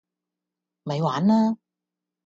[0.83, 1.57] 咪玩啦